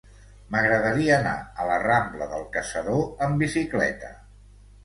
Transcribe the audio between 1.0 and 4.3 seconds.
anar a la rambla del Caçador amb bicicleta.